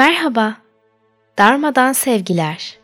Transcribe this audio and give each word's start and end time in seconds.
Merhaba, 0.00 0.56
darmadan 1.38 1.92
sevgiler. 1.92 2.78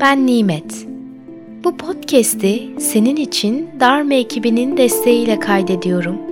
Ben 0.00 0.26
Nimet. 0.26 0.86
Bu 1.64 1.76
podcast'i 1.76 2.80
senin 2.80 3.16
için 3.16 3.70
Darma 3.80 4.14
ekibinin 4.14 4.76
desteğiyle 4.76 5.40
kaydediyorum. 5.40 6.25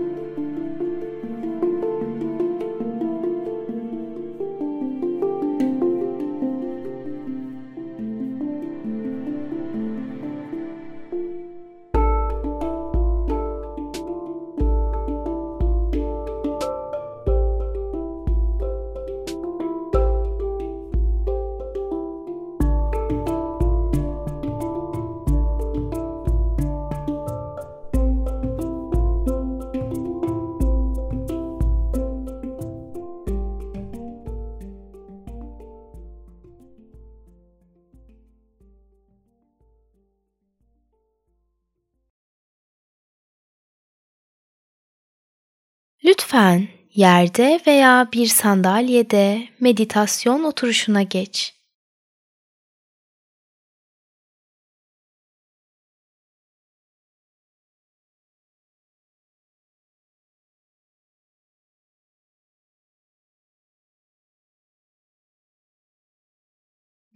Lütfen 46.05 46.69
yerde 46.95 47.61
veya 47.67 48.09
bir 48.13 48.27
sandalyede 48.27 49.49
meditasyon 49.61 50.45
oturuşuna 50.45 51.03
geç. 51.03 51.55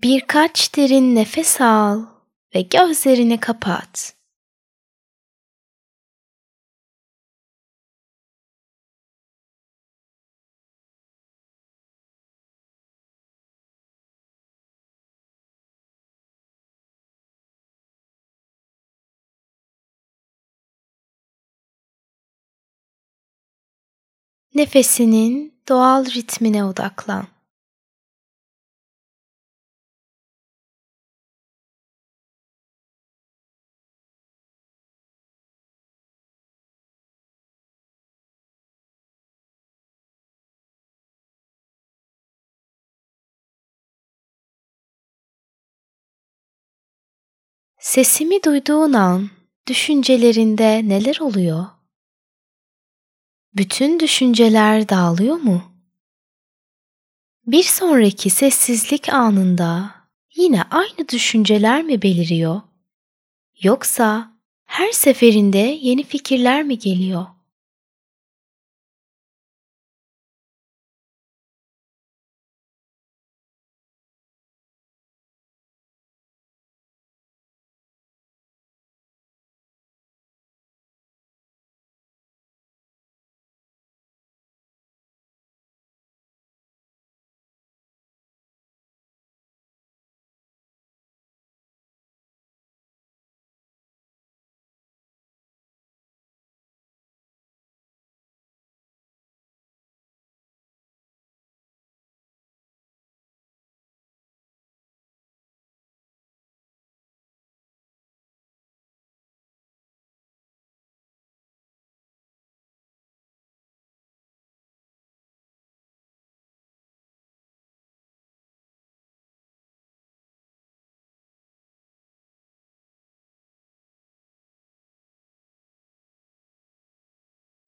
Birkaç 0.03 0.77
derin 0.77 1.15
nefes 1.15 1.61
al 1.61 2.07
ve 2.55 2.63
gözlerini 2.63 3.41
kapat. 3.41 4.18
Nefesinin 24.59 25.55
doğal 25.69 26.05
ritmine 26.05 26.65
odaklan. 26.65 27.27
Sesimi 47.79 48.43
duyduğun 48.45 48.93
an 48.93 49.31
düşüncelerinde 49.67 50.89
neler 50.89 51.21
oluyor? 51.21 51.78
Bütün 53.59 54.01
düşünceler 54.01 54.89
dağılıyor 54.89 55.37
mu? 55.37 55.63
Bir 57.47 57.63
sonraki 57.63 58.31
sessizlik 58.31 59.09
anında 59.09 59.95
yine 60.37 60.63
aynı 60.63 61.09
düşünceler 61.13 61.83
mi 61.83 62.03
beliriyor? 62.03 62.61
Yoksa 63.63 64.33
her 64.65 64.93
seferinde 64.93 65.59
yeni 65.59 66.03
fikirler 66.03 66.63
mi 66.63 66.79
geliyor? 66.79 67.27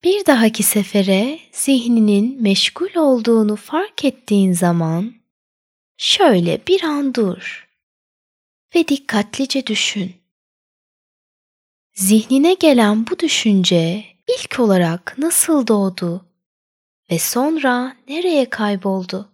Bir 0.03 0.25
dahaki 0.25 0.63
sefere 0.63 1.39
zihninin 1.51 2.41
meşgul 2.41 2.95
olduğunu 2.95 3.55
fark 3.55 4.05
ettiğin 4.05 4.53
zaman 4.53 5.13
şöyle 5.97 6.67
bir 6.67 6.83
an 6.83 7.13
dur 7.13 7.69
ve 8.75 8.87
dikkatlice 8.87 9.65
düşün. 9.65 10.15
Zihnine 11.93 12.53
gelen 12.53 13.07
bu 13.07 13.19
düşünce 13.19 14.05
ilk 14.39 14.59
olarak 14.59 15.15
nasıl 15.17 15.67
doğdu 15.67 16.25
ve 17.11 17.19
sonra 17.19 17.97
nereye 18.07 18.49
kayboldu? 18.49 19.29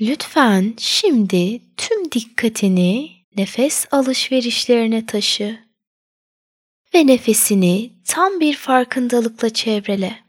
Lütfen 0.00 0.74
şimdi 0.78 1.60
tüm 1.76 2.12
dikkatini 2.12 3.10
nefes 3.36 3.86
alışverişlerine 3.90 5.06
taşı 5.06 5.58
ve 6.94 7.06
nefesini 7.06 7.92
tam 8.04 8.40
bir 8.40 8.56
farkındalıkla 8.56 9.50
çevrele. 9.50 10.25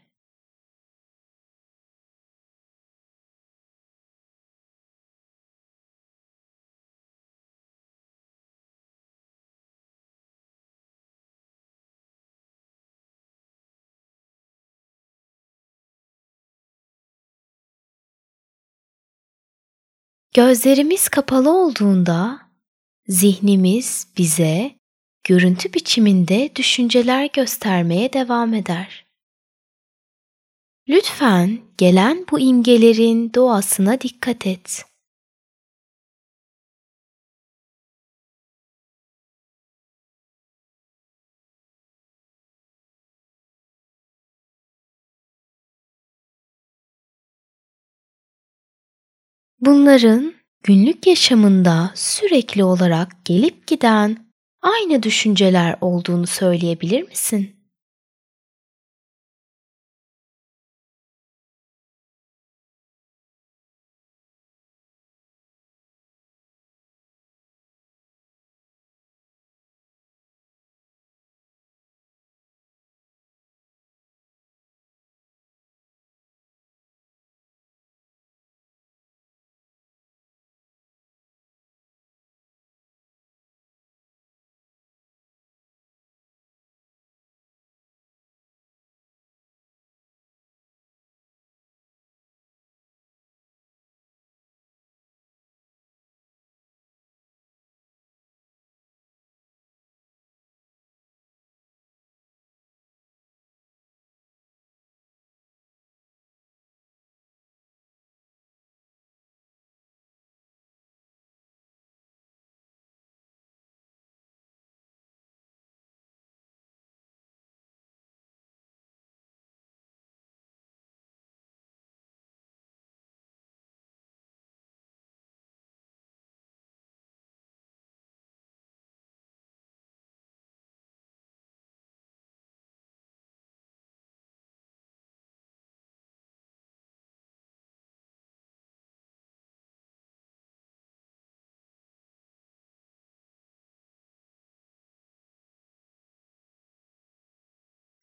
Gözlerimiz 20.38 21.08
kapalı 21.08 21.50
olduğunda 21.50 22.40
zihnimiz 23.08 24.08
bize 24.18 24.70
görüntü 25.24 25.72
biçiminde 25.74 26.50
düşünceler 26.56 27.30
göstermeye 27.32 28.12
devam 28.12 28.54
eder. 28.54 29.06
Lütfen 30.88 31.58
gelen 31.78 32.26
bu 32.30 32.40
imgelerin 32.40 33.34
doğasına 33.34 34.00
dikkat 34.00 34.46
et. 34.46 34.84
Bunların 49.60 50.34
günlük 50.62 51.06
yaşamında 51.06 51.90
sürekli 51.94 52.64
olarak 52.64 53.24
gelip 53.24 53.66
giden 53.66 54.16
aynı 54.62 55.02
düşünceler 55.02 55.76
olduğunu 55.80 56.26
söyleyebilir 56.26 57.08
misin? 57.08 57.57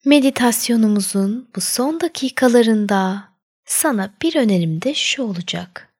Meditasyonumuzun 0.05 1.49
bu 1.55 1.61
son 1.61 2.01
dakikalarında 2.01 3.29
sana 3.65 4.13
bir 4.21 4.35
önerim 4.35 4.81
de 4.81 4.93
şu 4.93 5.23
olacak. 5.23 5.95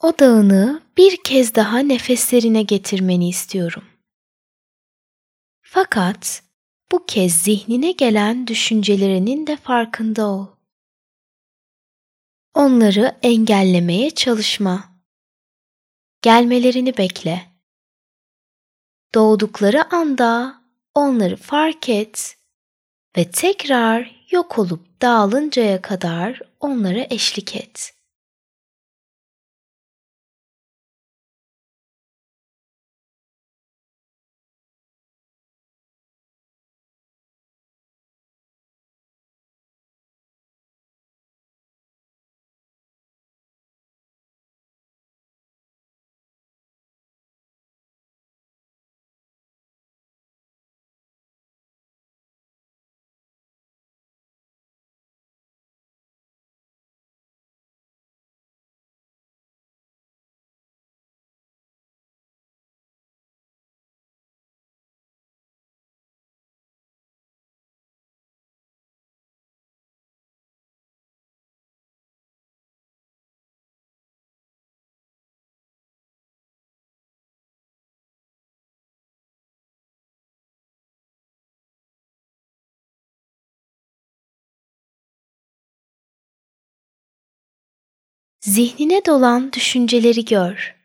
Odağını 0.00 0.82
bir 0.96 1.22
kez 1.24 1.54
daha 1.54 1.78
nefeslerine 1.78 2.62
getirmeni 2.62 3.28
istiyorum. 3.28 3.84
Fakat 5.62 6.42
bu 6.92 7.06
kez 7.06 7.42
zihnine 7.42 7.92
gelen 7.92 8.46
düşüncelerinin 8.46 9.46
de 9.46 9.56
farkında 9.56 10.26
ol. 10.26 10.46
Onları 12.54 13.18
engellemeye 13.22 14.10
çalışma. 14.10 15.02
Gelmelerini 16.22 16.96
bekle. 16.96 17.52
Doğdukları 19.14 19.94
anda 19.94 20.63
onları 20.94 21.36
fark 21.36 21.88
et 21.88 22.36
ve 23.16 23.30
tekrar 23.30 24.24
yok 24.30 24.58
olup 24.58 25.02
dağılıncaya 25.02 25.82
kadar 25.82 26.40
onlara 26.60 27.06
eşlik 27.10 27.56
et. 27.56 27.94
Zihnine 88.44 89.04
dolan 89.06 89.52
düşünceleri 89.52 90.34
gör. 90.34 90.76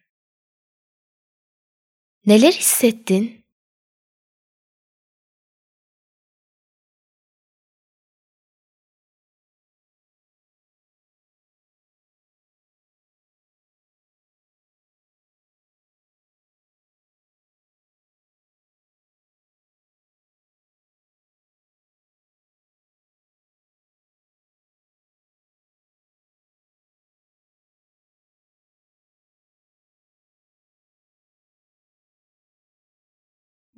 Neler 2.25 2.51
hissettin? 2.51 3.38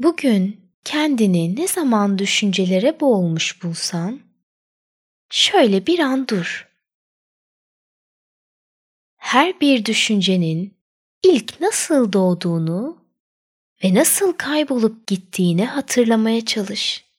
Bugün 0.04 0.72
kendini 0.84 1.56
ne 1.56 1.68
zaman 1.68 2.20
düşüncelere 2.20 3.00
boğulmuş 3.00 3.64
bulsan, 3.64 4.20
şöyle 5.30 5.88
bir 5.88 6.00
an 6.00 6.28
dur. 6.28 6.72
her 9.18 9.62
bir 9.62 9.86
düşüncenin 9.86 10.78
ilk 11.24 11.62
nasıl 11.62 12.14
doğduğunu 12.14 12.98
ve 13.84 13.94
nasıl 13.94 14.34
kaybolup 14.34 15.08
gittiğini 15.08 15.66
hatırlamaya 15.66 16.46
çalış. 16.46 17.11